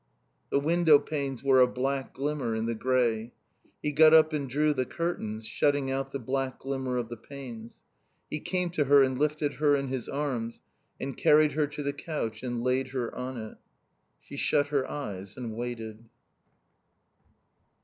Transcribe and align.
The 0.49 0.59
window 0.59 0.97
panes 0.97 1.43
were 1.43 1.59
a 1.59 1.67
black 1.67 2.15
glimmer 2.15 2.55
in 2.55 2.65
the 2.65 2.73
grey. 2.73 3.33
He 3.83 3.91
got 3.91 4.15
up 4.15 4.33
and 4.33 4.49
drew 4.49 4.73
the 4.73 4.83
curtains, 4.87 5.45
shutting 5.45 5.91
out 5.91 6.09
the 6.11 6.17
black 6.17 6.57
glimmer 6.57 6.97
of 6.97 7.07
the 7.07 7.17
panes. 7.17 7.83
He 8.27 8.39
came 8.39 8.71
to 8.71 8.85
her 8.85 9.03
and 9.03 9.19
lifted 9.19 9.57
her 9.61 9.75
in 9.75 9.89
his 9.89 10.09
arms 10.09 10.59
and 10.99 11.15
carried 11.15 11.51
her 11.51 11.67
to 11.67 11.83
the 11.83 11.93
couch 11.93 12.41
and 12.41 12.63
laid 12.63 12.87
her 12.93 13.13
on 13.13 13.37
it. 13.37 13.57
She 14.19 14.37
shut 14.37 14.69
her 14.69 14.89
eyes 14.89 15.37
and 15.37 15.55
waited. 15.55 16.03